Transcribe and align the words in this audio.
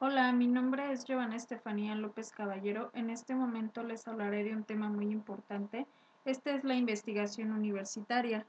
Hola, 0.00 0.32
mi 0.32 0.48
nombre 0.48 0.90
es 0.92 1.04
Giovanna 1.04 1.36
Estefanía 1.36 1.94
López 1.94 2.32
Caballero. 2.32 2.90
En 2.94 3.10
este 3.10 3.32
momento 3.34 3.84
les 3.84 4.06
hablaré 4.08 4.42
de 4.42 4.52
un 4.52 4.64
tema 4.64 4.88
muy 4.88 5.06
importante. 5.12 5.86
Esta 6.24 6.50
es 6.50 6.64
la 6.64 6.74
investigación 6.74 7.52
universitaria. 7.52 8.44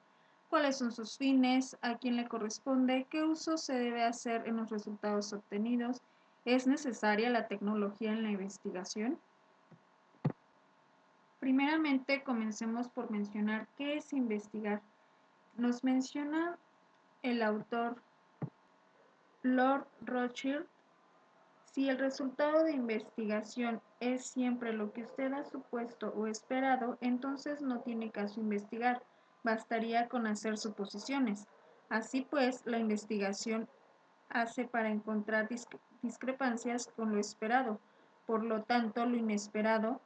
¿Cuáles 0.50 0.80
son 0.80 0.92
sus 0.92 1.18
fines? 1.18 1.78
¿A 1.82 1.98
quién 1.98 2.16
le 2.16 2.28
corresponde? 2.28 3.06
¿Qué 3.12 3.24
uso 3.24 3.58
se 3.58 3.74
debe 3.74 4.04
hacer 4.04 4.48
en 4.48 4.58
los 4.58 4.72
resultados 4.72 5.34
obtenidos? 5.34 6.02
¿Es 6.46 6.66
necesaria 6.66 7.30
la 7.30 7.48
tecnología 7.48 8.12
en 8.12 8.24
la 8.24 8.32
investigación? 8.32 9.20
Primeramente, 11.40 12.24
comencemos 12.24 12.90
por 12.90 13.12
mencionar 13.12 13.68
qué 13.78 13.98
es 13.98 14.14
investigar. 14.14 14.82
Nos 15.58 15.84
menciona 15.84 16.58
el 17.22 17.44
autor 17.44 18.02
Lord 19.44 19.88
Rothschild 20.02 20.66
si 21.76 21.90
el 21.90 21.98
resultado 21.98 22.64
de 22.64 22.72
investigación 22.72 23.82
es 24.00 24.26
siempre 24.28 24.72
lo 24.72 24.94
que 24.94 25.04
usted 25.04 25.34
ha 25.34 25.44
supuesto 25.44 26.08
o 26.16 26.26
esperado, 26.26 26.98
entonces 27.02 27.62
no 27.62 27.82
tiene 27.82 28.12
caso 28.12 28.40
investigar, 28.40 29.04
bastaría 29.44 30.08
con 30.08 30.26
hacer 30.26 30.58
suposiciones. 30.58 31.48
Así 31.90 32.22
pues, 32.22 32.66
la 32.66 32.80
investigación 32.80 33.68
hace 34.30 34.64
para 34.64 34.88
encontrar 34.88 35.50
discrepancias 36.02 36.88
con 36.96 37.12
lo 37.12 37.20
esperado. 37.20 37.82
Por 38.26 38.46
lo 38.46 38.64
tanto, 38.64 39.06
lo 39.06 39.18
inesperado 39.18 40.00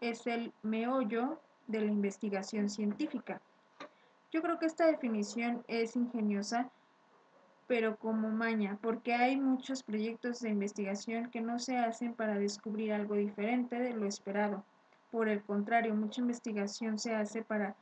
es 0.00 0.28
el 0.28 0.52
meollo 0.62 1.40
de 1.66 1.80
la 1.80 1.90
investigación 1.90 2.70
científica. 2.70 3.42
Yo 4.30 4.42
creo 4.42 4.60
que 4.60 4.66
esta 4.66 4.86
definición 4.86 5.64
es 5.66 5.96
ingeniosa 5.96 6.70
pero 7.66 7.96
como 7.96 8.28
maña, 8.30 8.78
porque 8.80 9.14
hay 9.14 9.36
muchos 9.36 9.82
proyectos 9.82 10.40
de 10.40 10.50
investigación 10.50 11.30
que 11.30 11.40
no 11.40 11.58
se 11.58 11.76
hacen 11.76 12.14
para 12.14 12.38
descubrir 12.38 12.92
algo 12.92 13.14
diferente 13.16 13.78
de 13.78 13.92
lo 13.92 14.06
esperado. 14.06 14.64
Por 15.10 15.28
el 15.28 15.42
contrario, 15.42 15.94
mucha 15.94 16.20
investigación 16.20 16.98
se 16.98 17.14
hace 17.14 17.42
para 17.42 17.74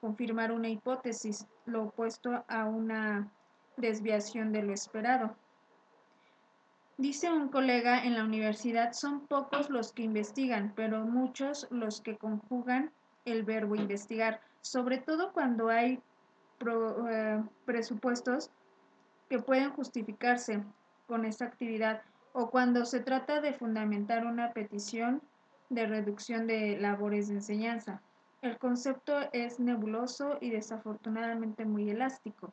confirmar 0.00 0.52
una 0.52 0.68
hipótesis, 0.68 1.46
lo 1.66 1.84
opuesto 1.84 2.44
a 2.48 2.64
una 2.64 3.30
desviación 3.76 4.52
de 4.52 4.62
lo 4.62 4.72
esperado. 4.72 5.36
Dice 6.98 7.30
un 7.30 7.48
colega 7.48 8.04
en 8.04 8.14
la 8.14 8.24
universidad, 8.24 8.92
son 8.92 9.26
pocos 9.26 9.68
los 9.68 9.92
que 9.92 10.02
investigan, 10.02 10.72
pero 10.74 11.04
muchos 11.04 11.66
los 11.70 12.00
que 12.00 12.16
conjugan 12.16 12.90
el 13.26 13.42
verbo 13.42 13.74
investigar, 13.74 14.40
sobre 14.62 14.98
todo 14.98 15.32
cuando 15.32 15.68
hay 15.68 16.00
eh, 16.64 17.42
presupuestos 17.66 18.50
que 19.28 19.38
pueden 19.38 19.70
justificarse 19.70 20.62
con 21.06 21.24
esta 21.24 21.44
actividad 21.44 22.02
o 22.32 22.50
cuando 22.50 22.84
se 22.84 23.00
trata 23.00 23.40
de 23.40 23.54
fundamentar 23.54 24.26
una 24.26 24.52
petición 24.52 25.22
de 25.70 25.86
reducción 25.86 26.46
de 26.46 26.78
labores 26.78 27.28
de 27.28 27.34
enseñanza. 27.34 28.02
El 28.42 28.58
concepto 28.58 29.14
es 29.32 29.58
nebuloso 29.58 30.38
y 30.40 30.50
desafortunadamente 30.50 31.64
muy 31.64 31.90
elástico. 31.90 32.52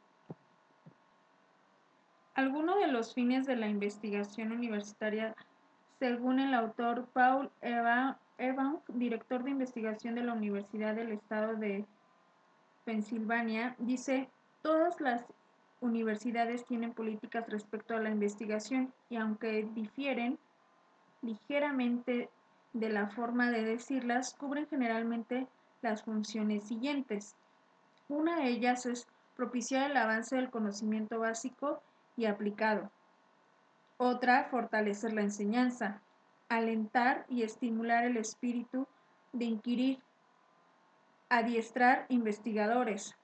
Algunos 2.36 2.80
de 2.80 2.88
los 2.88 3.14
fines 3.14 3.46
de 3.46 3.56
la 3.56 3.68
investigación 3.68 4.52
universitaria, 4.52 5.36
según 6.00 6.40
el 6.40 6.54
autor 6.54 7.06
Paul 7.14 7.52
Evan, 7.62 8.18
director 8.88 9.44
de 9.44 9.52
investigación 9.52 10.16
de 10.16 10.24
la 10.24 10.34
Universidad 10.34 10.96
del 10.96 11.12
Estado 11.12 11.56
de 11.56 11.86
Pensilvania, 12.86 13.76
dice, 13.78 14.30
todas 14.64 15.00
las 15.00 15.26
universidades 15.84 16.66
tienen 16.66 16.94
políticas 16.94 17.48
respecto 17.50 17.95
a 17.95 18.00
la 18.00 18.09
investigación 18.09 18.94
y 19.09 19.17
aunque 19.17 19.67
difieren 19.76 20.39
ligeramente 21.22 22.30
de 22.72 22.89
la 22.89 23.08
forma 23.08 23.52
de 23.52 23.64
decirlas, 23.64 24.34
cubren 24.34 24.66
generalmente 24.67 25.45
las 25.81 26.04
funciones 26.04 26.64
siguientes. 26.64 27.36
Una 28.08 28.38
de 28.38 28.48
ellas 28.48 28.86
es 28.86 29.08
propiciar 29.36 29.92
el 29.92 29.98
avance 29.98 30.38
del 30.38 30.49
conocimiento 30.49 31.20
básico 31.20 31.82
y 32.15 32.26
aplicado. 32.26 32.89
Otra, 33.98 34.45
fortalecer 34.45 35.14
la 35.14 35.21
enseñanza, 35.21 36.02
alentar 36.48 37.26
y 37.27 37.44
estimular 37.44 38.05
el 38.05 38.17
espíritu 38.17 38.88
de 39.33 39.45
inquirir, 39.45 40.00
adiestrar 41.30 42.05
investigadores, 42.08 43.15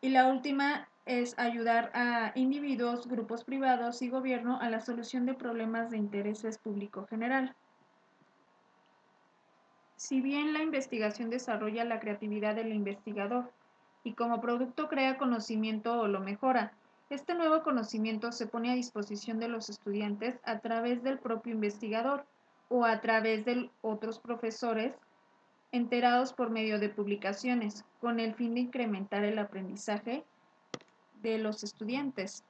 y 0.00 0.10
la 0.10 0.26
última 0.28 0.88
es 1.06 1.38
ayudar 1.38 1.90
a 1.94 2.32
individuos, 2.34 3.06
grupos 3.06 3.44
privados 3.44 4.02
y 4.02 4.08
gobierno 4.08 4.58
a 4.60 4.68
la 4.70 4.80
solución 4.80 5.24
de 5.24 5.34
problemas 5.34 5.90
de 5.90 5.98
intereses 5.98 6.58
público 6.58 7.06
general. 7.06 7.54
Si 9.96 10.20
bien 10.20 10.52
la 10.52 10.62
investigación 10.62 11.30
desarrolla 11.30 11.84
la 11.84 12.00
creatividad 12.00 12.56
del 12.56 12.72
investigador 12.72 13.50
y 14.04 14.12
como 14.12 14.40
producto 14.40 14.88
crea 14.88 15.16
conocimiento 15.16 16.00
o 16.00 16.08
lo 16.08 16.20
mejora, 16.20 16.72
este 17.08 17.34
nuevo 17.34 17.62
conocimiento 17.62 18.32
se 18.32 18.46
pone 18.46 18.70
a 18.70 18.74
disposición 18.74 19.38
de 19.38 19.48
los 19.48 19.70
estudiantes 19.70 20.40
a 20.44 20.58
través 20.58 21.04
del 21.04 21.18
propio 21.18 21.54
investigador 21.54 22.26
o 22.68 22.84
a 22.84 23.00
través 23.00 23.44
de 23.44 23.70
otros 23.80 24.18
profesores 24.18 24.92
enterados 25.72 26.32
por 26.32 26.50
medio 26.50 26.78
de 26.78 26.88
publicaciones, 26.88 27.84
con 28.00 28.20
el 28.20 28.34
fin 28.34 28.54
de 28.54 28.60
incrementar 28.60 29.24
el 29.24 29.38
aprendizaje 29.38 30.24
de 31.22 31.38
los 31.38 31.64
estudiantes. 31.64 32.44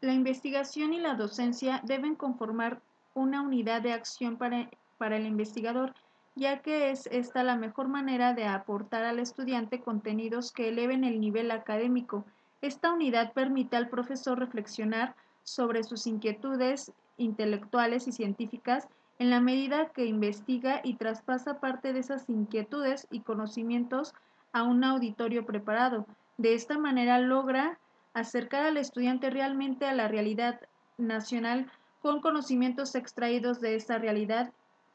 La 0.00 0.12
investigación 0.12 0.94
y 0.94 1.00
la 1.00 1.14
docencia 1.14 1.80
deben 1.84 2.16
conformar 2.16 2.80
una 3.14 3.42
unidad 3.42 3.82
de 3.82 3.92
acción 3.92 4.36
para, 4.36 4.68
para 4.98 5.16
el 5.16 5.26
investigador, 5.26 5.94
ya 6.34 6.60
que 6.60 6.90
es 6.90 7.06
esta 7.08 7.44
la 7.44 7.56
mejor 7.56 7.88
manera 7.88 8.32
de 8.32 8.46
aportar 8.46 9.04
al 9.04 9.18
estudiante 9.18 9.80
contenidos 9.80 10.50
que 10.52 10.68
eleven 10.68 11.04
el 11.04 11.20
nivel 11.20 11.50
académico. 11.50 12.24
Esta 12.62 12.92
unidad 12.92 13.32
permite 13.32 13.76
al 13.76 13.88
profesor 13.88 14.38
reflexionar 14.38 15.14
sobre 15.42 15.84
sus 15.84 16.06
inquietudes 16.06 16.92
intelectuales 17.16 18.08
y 18.08 18.12
científicas 18.12 18.88
en 19.22 19.30
la 19.30 19.40
medida 19.40 19.90
que 19.90 20.04
investiga 20.04 20.80
y 20.82 20.94
traspasa 20.94 21.60
parte 21.60 21.92
de 21.92 22.00
esas 22.00 22.28
inquietudes 22.28 23.06
y 23.08 23.20
conocimientos 23.20 24.14
a 24.52 24.64
un 24.64 24.82
auditorio 24.82 25.46
preparado. 25.46 26.06
De 26.38 26.54
esta 26.54 26.76
manera 26.76 27.20
logra 27.20 27.78
acercar 28.14 28.66
al 28.66 28.78
estudiante 28.78 29.30
realmente 29.30 29.86
a 29.86 29.94
la 29.94 30.08
realidad 30.08 30.60
nacional 30.98 31.70
con 32.00 32.20
conocimientos 32.20 32.96
extraídos 32.96 33.60
de 33.60 33.76
esa 33.76 33.96
realidad 33.96 34.52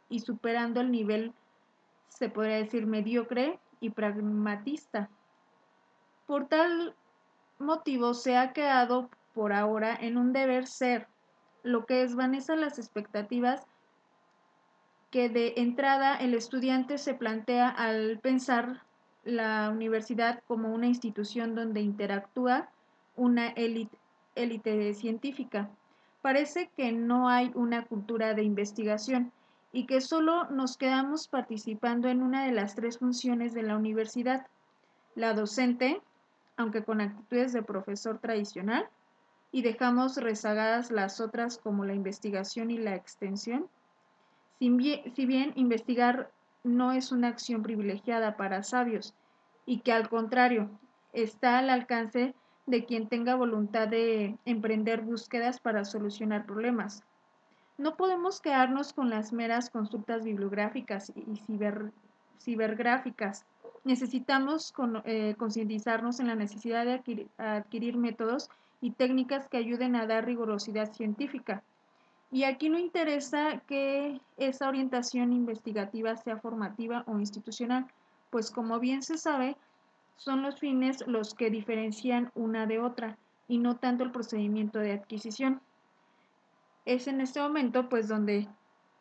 y 0.10 0.20
superando 0.20 0.82
el 0.82 0.92
nivel, 0.92 1.32
se 2.10 2.28
podría 2.28 2.58
decir, 2.58 2.86
mediocre 2.86 3.62
y 3.80 3.92
pragmatista. 3.92 5.10
Por 6.26 6.50
tal 6.50 6.96
motivo 7.60 8.14
se 8.14 8.36
ha 8.36 8.52
quedado 8.52 9.10
por 9.34 9.54
ahora 9.54 9.96
en 9.96 10.18
un 10.18 10.34
deber 10.34 10.68
ser, 10.68 11.08
lo 11.64 11.86
que 11.86 12.02
desvanece 12.02 12.58
las 12.58 12.78
expectativas 12.78 13.66
que 15.12 15.30
de 15.30 15.54
entrada 15.58 16.18
el 16.18 16.34
estudiante 16.34 16.98
se 16.98 17.14
plantea 17.14 17.70
al 17.70 18.20
pensar 18.20 18.84
la 19.24 19.70
universidad 19.70 20.42
como 20.48 20.74
una 20.74 20.88
institución 20.88 21.56
donde 21.56 21.82
interactúa 21.82 22.70
una 23.16 23.50
élite 23.50 24.94
científica. 24.94 25.70
Parece 26.22 26.70
que 26.76 26.92
no 26.92 27.30
hay 27.30 27.52
una 27.56 27.86
cultura 27.86 28.34
de 28.34 28.44
investigación 28.44 29.32
y 29.72 29.86
que 29.86 30.02
solo 30.02 30.46
nos 30.50 30.78
quedamos 30.78 31.28
participando 31.28 32.08
en 32.10 32.22
una 32.22 32.46
de 32.46 32.52
las 32.52 32.76
tres 32.76 33.00
funciones 33.00 33.54
de 33.54 33.64
la 33.64 33.76
universidad, 33.76 34.48
la 35.16 35.34
docente, 35.34 36.02
aunque 36.56 36.84
con 36.84 37.02
actitudes 37.02 37.54
de 37.54 37.64
profesor 37.64 38.20
tradicional, 38.20 38.88
y 39.52 39.62
dejamos 39.62 40.18
rezagadas 40.18 40.92
las 40.92 41.20
otras 41.22 41.58
como 41.58 41.86
la 41.86 41.94
investigación 41.94 42.72
y 42.72 42.78
la 42.78 42.96
extensión, 42.96 43.68
si 44.60 45.26
bien, 45.26 45.54
investigar 45.56 46.32
no 46.64 46.92
es 46.92 47.12
una 47.12 47.28
acción 47.28 47.62
privilegiada 47.62 48.38
para 48.38 48.64
sabios 48.64 49.14
y 49.66 49.80
que 49.80 49.92
al 49.92 50.10
contrario 50.10 50.70
está 51.14 51.60
al 51.60 51.70
alcance 51.70 52.34
de 52.66 52.86
quien 52.86 53.08
tenga 53.08 53.36
voluntad 53.36 53.88
de 53.88 54.38
emprender 54.46 55.02
búsquedas 55.02 55.60
para 55.60 55.86
solucionar 55.86 56.46
problemas. 56.46 57.04
No 57.78 57.96
podemos 57.96 58.42
quedarnos 58.42 58.92
con 58.94 59.10
las 59.10 59.32
meras 59.32 59.70
consultas 59.70 60.24
bibliográficas 60.24 61.14
y 61.16 61.42
cibergráficas. 62.40 63.46
Necesitamos 63.84 64.74
eh, 65.06 65.36
concientizarnos 65.38 66.20
en 66.20 66.28
la 66.28 66.36
necesidad 66.36 66.86
de 66.86 67.30
adquirir 67.38 67.98
métodos 67.98 68.50
y 68.82 68.92
técnicas 68.92 69.48
que 69.48 69.58
ayuden 69.58 69.96
a 69.96 70.08
dar 70.08 70.26
rigurosidad 70.26 70.92
científica 70.92 71.64
y 72.32 72.44
aquí 72.44 72.70
no 72.70 72.78
interesa 72.78 73.62
que 73.68 74.20
esa 74.38 74.68
orientación 74.68 75.32
investigativa 75.32 76.16
sea 76.18 76.38
formativa 76.38 77.04
o 77.08 77.20
institucional, 77.20 77.88
pues 78.30 78.52
como 78.52 78.80
bien 78.80 79.02
se 79.02 79.18
sabe, 79.18 79.56
son 80.18 80.42
los 80.42 80.60
fines 80.60 81.06
los 81.08 81.34
que 81.34 81.50
diferencian 81.50 82.32
una 82.36 82.66
de 82.66 82.80
otra 82.80 83.18
y 83.48 83.60
no 83.60 83.78
tanto 83.78 84.04
el 84.04 84.12
procedimiento 84.12 84.80
de 84.80 84.92
adquisición. 84.92 85.62
Es 86.86 87.08
en 87.08 87.22
este 87.22 87.40
momento 87.40 87.88
pues 87.88 88.08
donde 88.08 88.48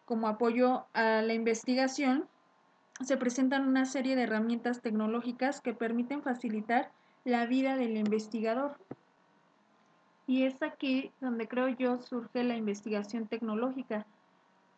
como 0.04 0.28
apoyo 0.28 0.86
a 0.94 1.22
la 1.22 1.34
investigación 1.34 2.28
se 3.02 3.16
presentan 3.16 3.66
una 3.66 3.84
serie 3.84 4.14
de 4.16 4.22
herramientas 4.22 4.80
tecnológicas 4.80 5.60
que 5.60 5.74
permiten 5.74 6.22
facilitar 6.22 6.90
la 7.24 7.46
vida 7.46 7.76
del 7.76 7.96
investigador. 7.96 8.76
Y 10.26 10.42
es 10.42 10.60
aquí 10.62 11.12
donde 11.20 11.46
creo 11.46 11.68
yo 11.68 11.98
surge 11.98 12.42
la 12.42 12.56
investigación 12.56 13.28
tecnológica, 13.28 14.06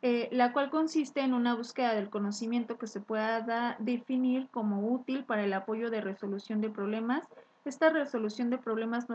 eh, 0.02 0.28
la 0.30 0.52
cual 0.52 0.70
consiste 0.70 1.22
en 1.22 1.32
una 1.32 1.54
búsqueda 1.54 1.94
del 1.94 2.10
conocimiento 2.10 2.78
que 2.78 2.86
se 2.86 3.00
pueda 3.00 3.76
definir 3.78 4.48
como 4.50 4.88
útil 4.92 5.24
para 5.24 5.44
el 5.44 5.52
apoyo 5.54 5.90
de 5.90 6.02
resolución 6.02 6.60
de 6.60 6.70
problemas. 6.70 7.26
Esta 7.64 7.90
resolución 7.90 8.50
de 8.50 8.58
problemas 8.58 9.06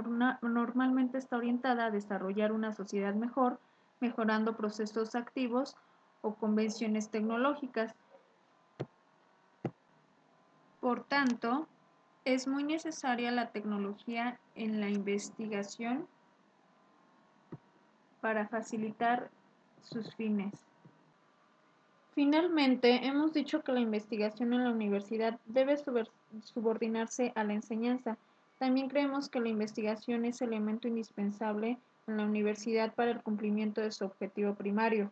normalmente 0.42 1.18
está 1.18 1.38
orientada 1.38 1.86
a 1.86 1.92
desarrollar 1.92 2.52
una 2.52 2.74
sociedad 2.74 3.14
mejor, 3.14 3.60
mejorando 4.00 4.58
procesos 4.58 5.16
activos 5.16 5.76
o 6.22 6.34
convenciones 6.34 7.10
tecnológicas. 7.10 7.94
Por 10.82 11.04
tanto, 11.06 11.68
es 12.26 12.48
muy 12.48 12.64
necesaria 12.64 13.32
la 13.32 13.52
tecnología 13.52 14.40
en 14.56 14.82
la 14.82 14.90
investigación 14.90 16.08
para 18.24 18.48
facilitar 18.48 19.30
sus 19.82 20.16
fines. 20.16 20.54
Finalmente, 22.16 23.06
hemos 23.06 23.34
dicho 23.34 23.62
que 23.64 23.74
la 23.74 23.82
investigación 23.82 24.54
en 24.54 24.64
la 24.64 24.72
universidad 24.72 25.38
debe 25.46 25.76
subordinarse 26.42 27.34
a 27.36 27.44
la 27.44 27.52
enseñanza. 27.52 28.18
También 28.60 28.88
creemos 28.88 29.28
que 29.28 29.42
la 29.42 29.50
investigación 29.50 30.24
es 30.24 30.42
elemento 30.42 30.88
indispensable 30.88 31.78
en 32.08 32.16
la 32.16 32.24
universidad 32.24 32.94
para 32.94 33.12
el 33.12 33.22
cumplimiento 33.22 33.82
de 33.82 33.92
su 33.92 34.06
objetivo 34.06 34.56
primario, 34.56 35.12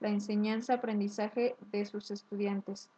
la 0.00 0.08
enseñanza-aprendizaje 0.08 1.54
de 1.70 1.86
sus 1.86 2.10
estudiantes. 2.10 2.88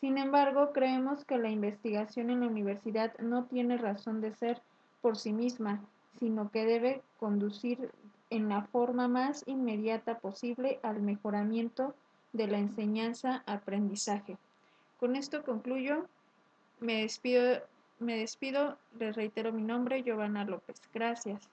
Sin 0.00 0.18
embargo, 0.18 0.72
creemos 0.72 1.24
que 1.24 1.38
la 1.38 1.50
investigación 1.50 2.30
en 2.30 2.40
la 2.40 2.48
universidad 2.48 3.16
no 3.20 3.44
tiene 3.44 3.76
razón 3.76 4.20
de 4.20 4.34
ser 4.34 4.60
por 5.02 5.16
sí 5.16 5.32
misma, 5.32 5.84
sino 6.18 6.50
que 6.50 6.64
debe 6.64 7.00
conducir 7.20 7.92
en 8.30 8.48
la 8.48 8.62
forma 8.62 9.08
más 9.08 9.42
inmediata 9.46 10.18
posible 10.18 10.78
al 10.82 11.00
mejoramiento 11.00 11.94
de 12.32 12.46
la 12.46 12.58
enseñanza-aprendizaje. 12.58 14.36
Con 14.98 15.16
esto 15.16 15.42
concluyo. 15.44 16.06
Me 16.80 17.02
despido, 17.02 17.60
me 17.98 18.16
despido, 18.16 18.78
les 18.98 19.16
reitero 19.16 19.52
mi 19.52 19.62
nombre, 19.62 20.02
Giovanna 20.02 20.44
López. 20.44 20.80
Gracias. 20.94 21.48